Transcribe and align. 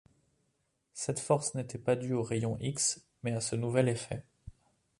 Cette 0.95 1.19
force 1.19 1.53
n'était 1.53 1.77
pas 1.77 1.95
due 1.95 2.13
aux 2.13 2.23
rayons 2.23 2.57
X, 2.59 3.05
mais 3.21 3.33
à 3.33 3.39
ce 3.39 3.55
nouvel 3.55 3.87
effet. 3.87 4.23